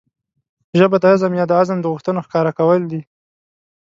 ژبه 0.79 0.97
د 1.01 1.05
عزم 1.11 1.33
يا 1.39 1.45
د 1.47 1.53
عزم 1.59 1.77
د 1.81 1.85
غوښتنو 1.91 2.25
ښکاره 2.25 2.51
کول 2.59 2.81
دي. 2.91 3.01